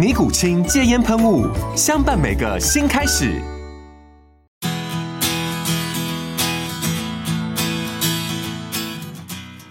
[0.00, 1.46] 尼古清戒烟喷雾，
[1.76, 3.38] 相伴每个新开始。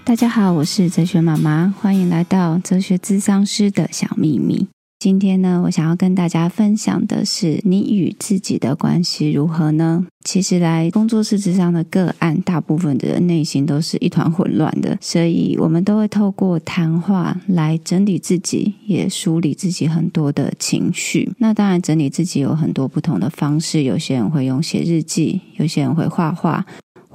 [0.05, 4.67] 大家好，我是哲学妈妈，欢迎来到哲学咨商师的小秘密。
[4.99, 10.05] 今天呢，我想要跟大家分享的是，你与自己的关系如何呢？
[10.25, 21.31] 其实来工作室之上的个案，大部分的人内心都是一团混乱的，所以我们都会透过谈话来整理自己，也梳理自己很多的情绪。
[21.37, 26.65] 那当然，整理自己有很多不同的方式，有些人会用写日记，有些人会画画，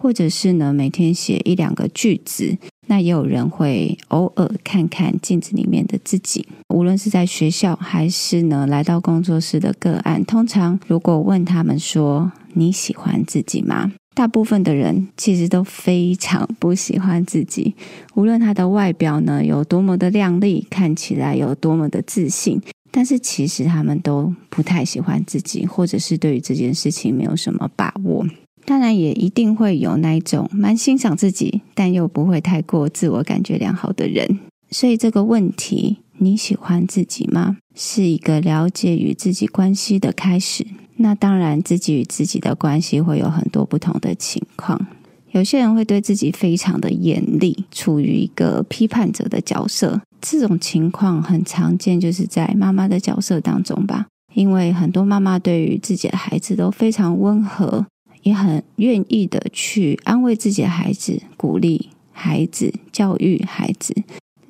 [0.05, 2.59] 或者是呢，每天写一两个句子。
[2.89, 13.93] 那也有人会偶尔看看镜子里面的自己，无论是在学校还是呢来到工作室的个案，通常如果问他们说，你喜欢自己吗？
[14.15, 17.75] 大部分的人其实都非常不喜欢自己，
[18.15, 22.61] 无论他的外表呢有多么的靓丽，看起来有多么的自信，
[22.91, 28.27] 但是其实他们都不太喜欢自己，或者是对于这件事情没有什么把握。
[28.65, 34.41] 当然也一定会有那一种蛮欣赏自己，但又不会太过自我感觉良好的人。
[34.71, 37.59] 所以这个问题，你喜欢自己吗？
[37.75, 40.67] 是一个了解与自己关系的开始。
[40.97, 44.87] 那当然，自己与自己的关系会有很多不同的情况。
[45.33, 50.01] 有些人会对自己非常的严厉，处于一个批判者的角色。
[50.21, 54.07] 这种情况很常见，就是在妈妈的角色当中吧。
[54.35, 57.85] 因为很多妈妈对于自己的孩子都非常温和。
[58.25, 63.95] 也很愿意的去安慰自己的孩子，鼓励孩子，教育孩子，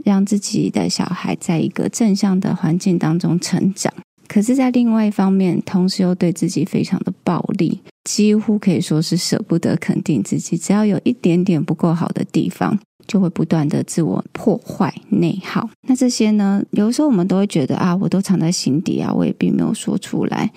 [0.02, 3.92] 让自己的小孩在一个正向的环境当中成长。
[4.26, 10.56] 可是，在另外一方面，同时又对自己非常的暴力，几乎可以说是舍不得肯定自己。
[10.56, 15.68] 只要有一点点不够好的地方，就会不断的自我破坏、内耗。
[15.86, 20.50] 那这些呢，有时候我们都会觉得啊，我都藏在心底啊，我也并没有说出来。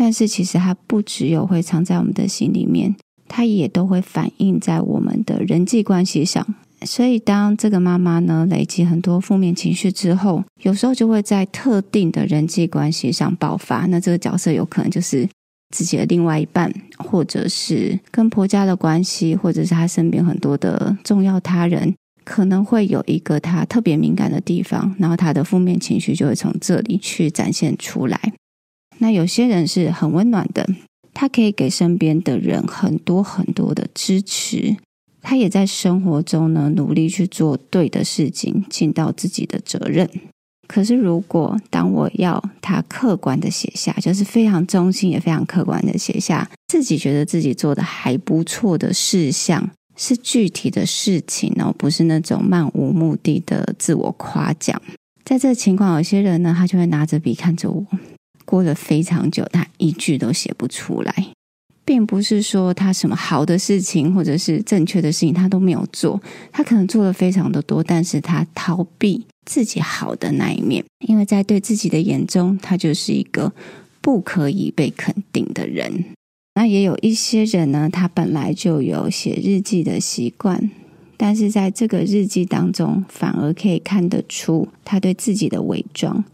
[0.00, 2.96] 但是其实它不只有会藏在我们的心里面，
[3.28, 6.54] 它也都会反映在我们的人际关系上。
[6.86, 13.84] 所以当这个妈妈呢，累积很多负面情绪之后，有时候就会在特定的人际关系上爆发。
[13.88, 15.28] 那这个角色有可能就是
[15.76, 21.94] 自己的另外一半，或者是跟婆家的关系，或者是他身边很多的重要他人，
[22.24, 28.18] 可能会有一个他特别敏感的地方，然后他的负面情绪就会从这里去展现出来。
[29.00, 30.66] 那有些人是很温暖的，
[31.12, 34.76] 他可以给身边的人很多很多的支持，
[35.20, 40.08] 他也在生活中呢努力去做对的事情，尽到自己的责任。
[40.68, 54.80] 可是，如果当我要他客观的写下，就是非常中心也非常客观的写下自己觉得自己做的还不错的事项，是具体的事情哦，不是那种漫无目的的自我夸奖。
[55.24, 57.84] 在这情况，有些人呢，他就会拿着笔看着我。
[58.44, 61.28] 过了非常久，他一句都写不出来，
[61.84, 66.20] 并不是说他什么好的事情或者是正确的事情他都没有做，
[66.52, 73.52] 他可能做了非常的多，但是他逃避自己好的那一面，因为在对自己的眼中，他就是一个
[74.00, 76.04] 不可以被肯定的人。
[76.54, 80.70] 那也有一些人呢，他本来就有写日记的习惯，
[81.16, 86.24] 但是在这个日记当中，反而可以看得出他对自己的伪装。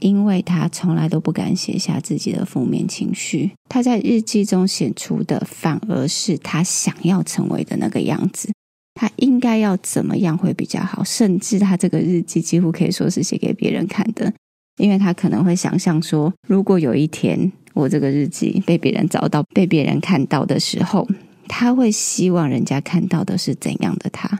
[0.00, 8.50] 因为他从来都不敢写下自己的负面情绪，他在日记中写出的反而是他想要成为的那个样子。
[8.94, 11.04] 他应该要怎么样会比较好？
[11.04, 14.32] 甚至他这个日记几乎可以说是写给别人看的，
[14.78, 21.06] 因为他可能会想象说，如果有一天我这个日记被别人找到、被别人看到的时候，
[21.46, 24.38] 他会希望人家看到的是怎样的他。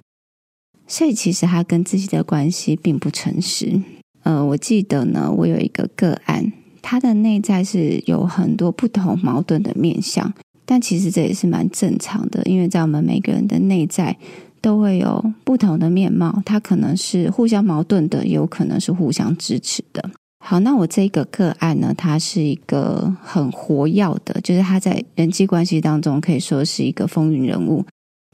[0.87, 3.83] 所以，其实他跟自己的关系并不诚实。
[4.27, 6.53] 呃，我记得呢，我有一个个案，
[6.83, 10.35] 他的内在是有很多不同矛盾的面相，
[10.65, 14.17] 但其实这也是蛮正常的，因为在我们每个人的内在
[14.61, 20.11] 都会有不同的面貌，它可能是互相矛盾的，也有可能是互相支持的。
[20.45, 27.85] 好，那我这个个案呢，他是一个很活跃的，就是他在人际关系当中可以说是一个风云人物。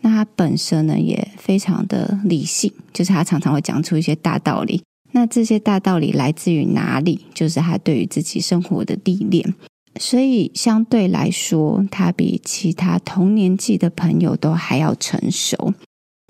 [0.00, 4.82] 那他本身呢，也非常的理性，就是他常常会讲出一些大道理。
[5.12, 7.26] 那这些大道理来自于哪里？
[7.32, 9.55] 就是他对于自己生活的历练。
[10.00, 15.75] 所以相对来说，他比其他同年纪的朋友都还要成熟。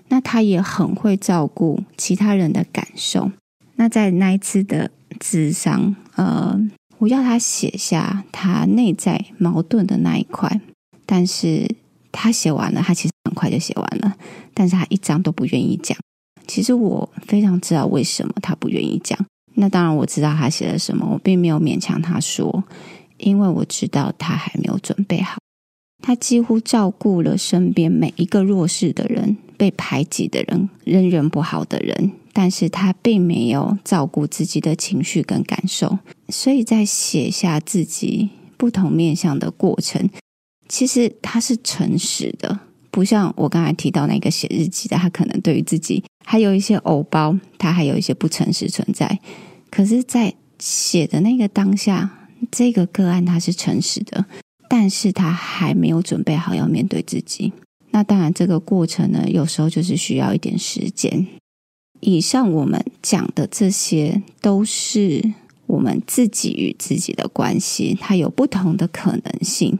[0.09, 3.31] 那他也很会照顾其他人的感受。
[3.77, 6.59] 那在那一次的咨商，呃，
[6.99, 10.61] 我要他写下他内在矛盾的那一块，
[11.05, 11.73] 但是
[12.11, 14.15] 他写完了，他其实很快就写完了，
[14.53, 15.97] 但是他一张都不愿意讲。
[16.47, 19.17] 其实我非常知道为什么他不愿意讲。
[19.55, 22.63] 那当然我知道他写了什么，我并没有勉强他说，
[23.17, 25.37] 因为我知道他还没有准备好。
[26.01, 32.11] 他几乎照顾了身边每一个弱势的人、被排挤的人、人缘不好的人。
[32.35, 35.99] 但是他并没有照顾自己的情绪跟感受，
[36.29, 40.09] 所以在写下自己不同面向的过程，
[40.67, 42.59] 其实他是诚实的，
[42.93, 49.19] 不像我刚才提到那个写日记的，他可能对于自己还有一些偶包，他还有一些不诚实存在。
[49.71, 54.23] 可是，在写的那个当下，这个个案他是诚实的，
[54.69, 57.51] 但是他还没有准备好要面对自己。
[57.89, 61.25] 那当然，这个过程呢，有时候就是需要一点时间。
[61.99, 65.33] 以上我们讲的这些都是
[65.65, 69.79] 我们自己与自己的关系，它有不同的可能性，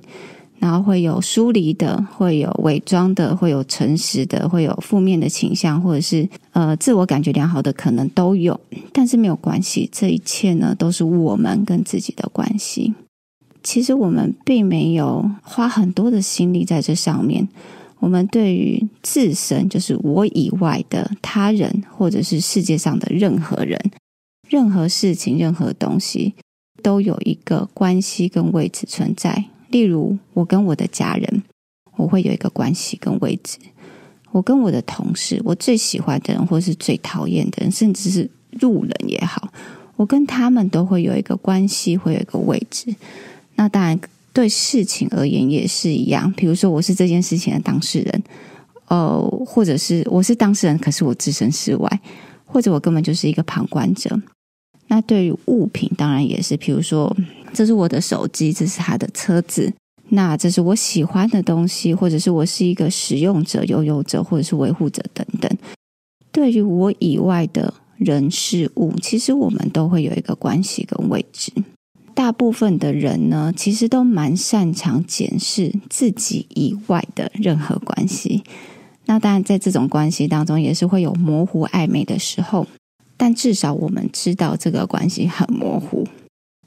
[0.63, 8.57] 然后会有疏离的，会有伪装的，会有诚实的，会有负面的倾向，或者是呃自我感觉良好的可能都有。
[8.93, 12.93] 但是没有关系，这一切呢都是我们跟自己的关系。
[13.61, 17.45] 其实我们并没有花很多的心力在这上面。
[17.99, 23.77] 我们对于自身，就是我以外的他人，或者是世界上的任何人、
[24.47, 26.35] 任何事情、任何东西，
[26.81, 29.47] 都有一个关系跟位置存在。
[29.73, 31.43] 例如，我跟我的家人，
[31.97, 33.57] 我会有一个关系跟位置；
[34.31, 38.29] 我跟我的同事，我最喜欢的人，或是最讨厌的人，甚至是
[38.61, 39.51] 路人也好，
[39.97, 42.95] 我跟他们都会有一个关系，会有一个位置。
[43.55, 43.99] 那当然。
[44.35, 48.23] 对事情而言也是一样，比如说我是这件事情的当事人，
[48.87, 52.01] 呃，或者是我是当事人，可是我置身事外，
[52.43, 54.19] 或者我根本就是一个旁观者。
[54.87, 57.15] 那对于物品，当然也是，比如说
[57.53, 59.71] 这是我的手机，这是他的车子，
[60.09, 65.49] 那这是我喜欢的东西，或者是我是一个使用者、拥有者，或者是维护者等等。
[66.31, 71.51] 对于我以外的人事物，其实我们都会有一个关系跟位置。
[72.15, 78.43] 大部分的人呢，其实都蛮擅长检视自己以外的任何关系。
[79.05, 82.65] 那当然，在这种关系当中，也是会有模糊暧昧的时候。
[83.17, 86.07] 但至少我们知道这个关系很模糊。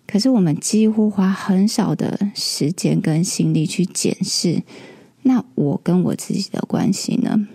[0.06, 4.62] 可是我们几乎花很少的时间跟心力去检视，
[5.23, 7.49] 那我跟我自己的关系呢？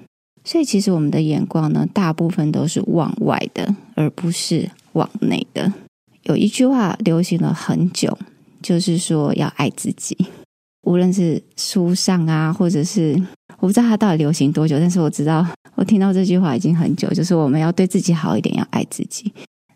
[0.43, 5.71] 所以，其实我们的眼光呢，大部分都是往外的，而不是往内的。
[6.23, 8.17] 有一句话流行了很久，
[8.61, 10.17] 就是说要爱自己。
[10.83, 13.15] 无论是书上啊，或者是
[13.59, 19.31] 我不知道它到底流行多久，但是我知道我听到这句话已经很久，就是我们要对自己好一点，要爱自己。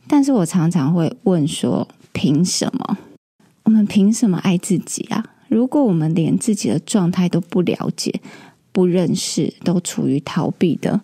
[0.07, 2.97] 但是我常常会问说：凭什么？
[3.63, 5.21] 我们凭什么爱自己啊？
[5.49, 8.21] 如果我们连自己的状态都不了解、
[8.71, 11.01] 不认识，都处于逃避的，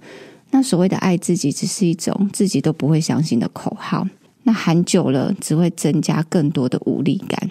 [0.51, 4.07] 那所谓的爱自己，只是一种自己都不会相信的口号。
[4.43, 7.49] 那喊久了，只会增加更多的无力感。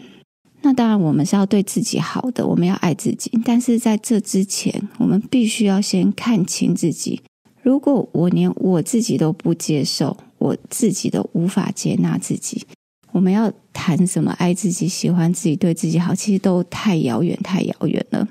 [0.62, 3.30] 那当然，我们是要对自己好的，我们要爱自己。
[3.44, 7.20] 但是在这之前，我们必须要先看清自己。
[7.62, 12.66] 如果我连我自己都不接受，我自己都无法接纳自己，
[13.12, 18.28] 我们要谈什么爱自己、喜欢自己、对自己好，其实都太遥远、太遥远了。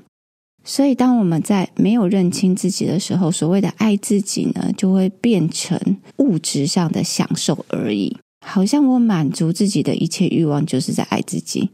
[0.64, 5.80] 所以，当我们在没有认清自己的时候，所谓的爱自己呢，就会变成
[6.18, 8.16] 物质上的享受而已。
[8.46, 11.70] 好像我满足自己的一切欲望，就是在爱自己；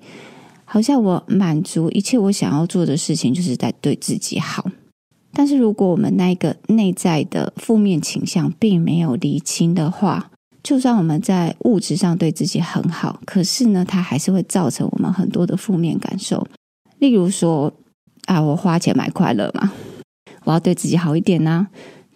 [0.64, 4.70] 好像我满足一切我想要做的事情，就是在对自己好。
[5.34, 10.32] 但是，如果我们那个内在的负面倾向并没有厘清的话，
[10.66, 16.46] 就算我们在物质上对自己很好，可是呢，它还是会造成我们很多的负面感受。
[16.98, 17.72] 例如说，
[18.26, 19.72] 啊，我花钱买快乐嘛，
[20.44, 21.68] 我要对自己好一点呢。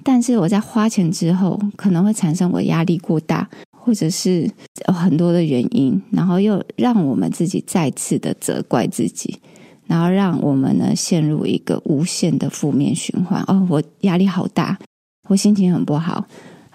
[0.04, 3.48] 但是我在花钱之后，可能会产生我压力过大。
[3.82, 4.48] 或者是
[4.88, 9.40] 有很多的原因，然后又让我们自己再次的责怪自己，
[9.88, 13.42] 然后让我们呢陷入一个无限的负面循环。
[13.48, 14.78] 哦，我压力好大，
[15.30, 16.28] 我心情很不好，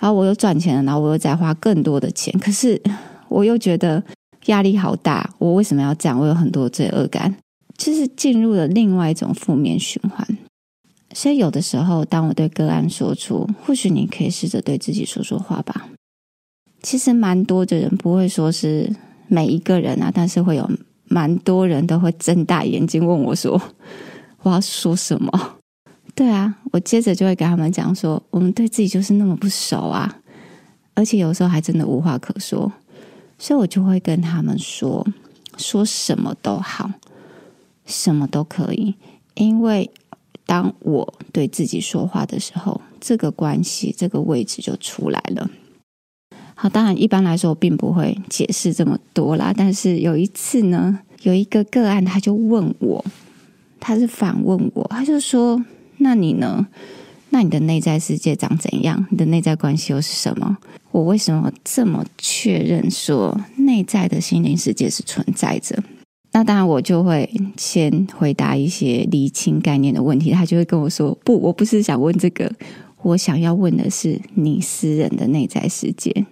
[0.04, 2.78] 然后我又赚钱了，然后我又再花更多的钱，可是
[3.30, 4.04] 我又觉得
[4.46, 6.20] 压力好大，我为什么要这样？
[6.20, 7.34] 我有很多罪恶感，
[7.78, 10.38] 就是进入了另外一种负面循环。
[11.14, 15.88] 所以有的时候，当我对个案说出，或许你可以试着对自己说说话吧。
[16.82, 18.94] 其实蛮多的人不会说是
[19.26, 20.70] 每一个人啊，但是会有
[21.06, 23.58] 蛮多人都会睁大眼睛问我说
[24.44, 25.56] ：“我要说什么？”
[26.14, 30.20] 对啊，我接着就会跟他们讲说：“我们对自己就是那么不熟啊，
[30.94, 32.72] 而且有时候还真的无话可说。”
[33.36, 35.04] 所以我就会跟他们说
[35.58, 36.88] ：“说什么都好，
[37.84, 38.94] 什么都可以，
[39.34, 39.90] 因为
[40.46, 45.50] 当我对自己说话的时候，这个关系这个位置就出来了。”
[46.54, 49.52] 好，当然一般来说我并不会解释这么多啦。
[49.54, 53.04] 但是有一次呢，有一个个案，他就问我，
[53.80, 55.62] 他是反问我，他就说
[56.04, 56.66] ：“那你呢？
[57.30, 59.06] 那你的内在世界长怎样？
[59.10, 60.56] 你的内在关系又是什么？
[60.92, 65.82] 我为什么这么确认说内在的心灵世界是存在着？”
[66.30, 70.30] 那当然，我就会先回答一些厘清概念的问题。
[70.30, 72.52] 他就会跟我说：“不，我不是想问这个，
[73.02, 76.26] 我想要问的是你私人的内在世界。”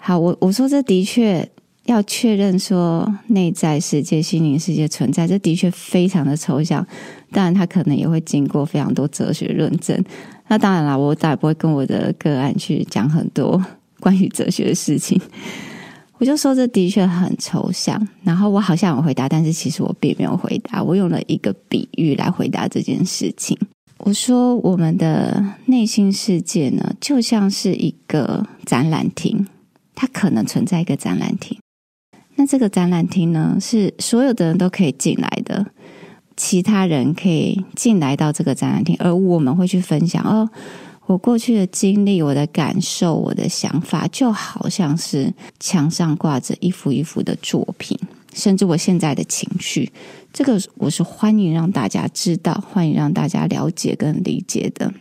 [0.00, 1.48] 好，我我说这的确
[1.84, 6.84] 要确认说内在世界、心灵世界存在，这的确非常的抽象。
[7.32, 10.00] 当然，他可能也会经过非常多哲学论证。
[10.48, 13.60] 那当然了，我再也不会跟我的个案去讲很多
[13.98, 15.20] 关于哲学的事情。
[16.18, 18.06] 我就说这的确很抽象。
[18.22, 20.82] 然后我好像有回答，但是其实我并没有回答。
[20.82, 23.58] 我用了一个比喻来回答这件事情。
[23.98, 29.46] 我说我们的内心世界呢，就像是一个展览厅。
[29.94, 31.56] 它可能存在一个展览厅，
[32.34, 35.64] 那这个展览厅呢，是所有的人都可以进来的，
[36.36, 40.48] 其他人可以进来到这个展览厅，而我们会去分享哦，
[41.06, 47.98] 我过去的经历、我的感受、我的想法，就好像是墙上挂着一幅一幅的作品，
[48.32, 49.90] 甚至我现在的情绪，
[50.32, 54.92] 这个我是欢迎让大家知道、欢迎让大家了解跟理解的。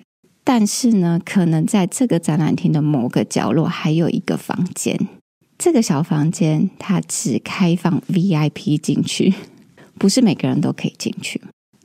[0.43, 4.99] 但是呢，可能在这个展览厅的某个角落还有一个房间，
[5.57, 9.33] 这个小房间它只开放 VIP 进去，
[10.01, 11.39] 不是每个人都可以进去。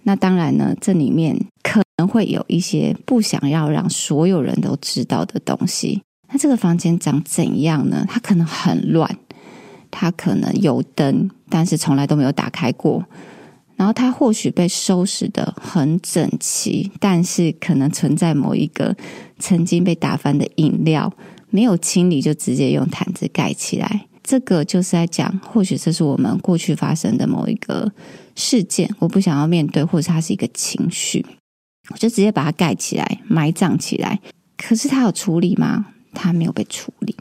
[0.05, 6.01] 那当然呢，这里面可能会有一些不想要让所有人都知道的东西。
[6.31, 8.07] 那这个房间长怎样呢？
[8.09, 9.19] 它可能很乱，
[9.91, 13.05] 它可能有灯，但是从来都没有打开过。
[13.77, 18.97] 然后它或许被收拾得很整齐，但是可能存在某一个
[19.39, 21.13] 曾经被打翻的饮料，
[21.51, 24.07] 没有清理就直接用毯子盖起来。
[24.27, 27.93] 这个就是在讲，或许这是我们过去发生的某一个
[28.35, 31.25] 事件，我不想要面对，或者它是一个情绪，
[31.91, 34.21] 我就直接把它盖起来，埋葬起来。
[34.57, 35.87] 可是它有处理吗？
[36.13, 37.15] 它没有被处理。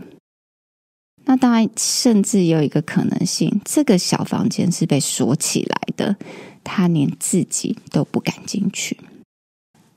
[1.25, 6.15] 那当然，甚至有一个可能性，这个小房间是被锁起来的，
[6.63, 8.97] 他连自己都不敢进去。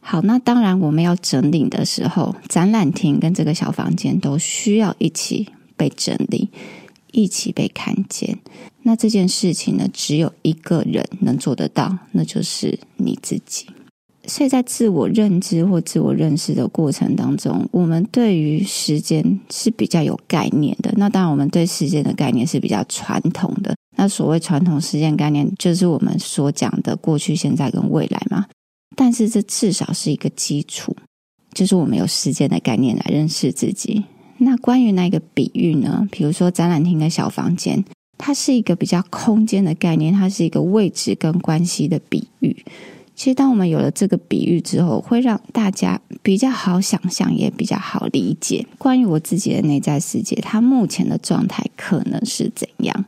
[0.00, 6.49] 好，那当然我们要整理的时候，展览厅跟这个小房间都需要一起被整理，
[7.12, 8.38] 一起被看见。
[8.83, 13.67] 那这件事情呢，只有一个人能做得到，那就是你自己。
[14.27, 20.93] 所以在自我认知或自我认识的过程当中，我们对于时间是比较有概念的。
[20.97, 23.75] 那当然，我们对时间的概念是比较传统的。
[23.97, 28.45] 那所谓传统时间概念，就是我们所讲的过去、现在跟未来嘛。
[28.95, 30.95] 但是这至少是一个基础，
[31.55, 34.05] 就是我们有时间的概念来认识自己。
[34.69, 36.07] 关于那个比喻呢？
[36.13, 37.83] 比如说展览厅的小房间，
[38.19, 42.55] 它是一个比较空间的概念，它是一个位置跟关系的比喻。
[43.15, 53.07] 其实，当我们有了这个比喻之后，会让大家比较好想象，也比较好理解关于我自己的内在世界，它目前的状态可能是怎样。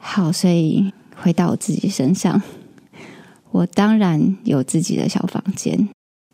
[0.00, 2.40] 好，所以回到我自己身上，
[3.50, 5.88] 我当然有自己的小房间。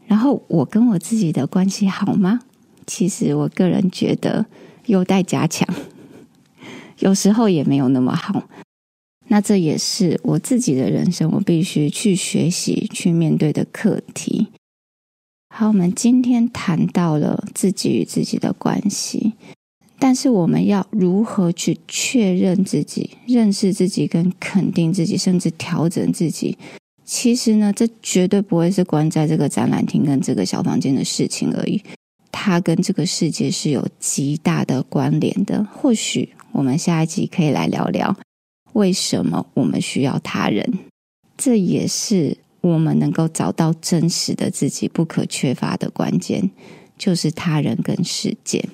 [0.05, 2.41] 然后，我跟我自己的关系好吗？
[2.89, 4.47] 其实，我个人觉得
[4.87, 5.69] 有待加强，
[7.01, 8.49] 有时候也没有那么好。
[9.29, 14.49] 那这也是我自己的人生，我必须去学习、去面对的课题。
[15.55, 19.35] 好，我们今天谈到了自己与自己的关系，
[19.99, 26.57] 但是我们要如何去确认自己、认识自己、跟肯定自己，甚至调整自己？
[27.05, 31.83] 其实呢，这绝对不会是关在这个展览厅跟这个小房间的事情而已，
[32.49, 35.63] 它跟这个世界是有极大的关联的。
[35.71, 38.17] 或许我们下一集可以来聊聊。
[38.73, 40.79] 为什么我们需要他人？
[41.37, 46.51] 这也是我们能够找到真实的自己不可缺乏的关键，
[46.97, 48.65] 就是他人跟世界。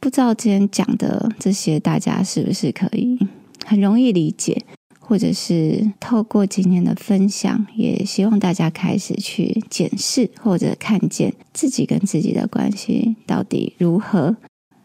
[0.00, 3.16] 不知道今天讲的这些，大家是不是可以
[3.64, 4.64] 很容易理解？
[5.08, 14.36] 或者是透过今天的分享，也希望大家开始去检视或者看见自己跟自己的关系到底如何。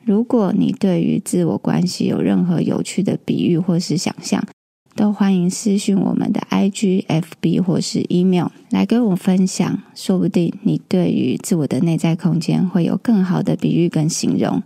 [0.03, 4.43] 如果你对于自我关系有任何有趣的比喻或是想象，
[4.95, 9.81] 都欢迎私讯我们的 IG、FB 或是 email 来跟我分享。
[9.95, 14.61] 说不定你对于自我的内在空间会有更好的比喻跟形容。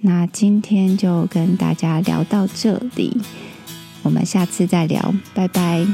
[0.00, 3.16] 那今天就跟大家聊到这里。
[4.02, 5.86] 我们下次再聊，拜拜。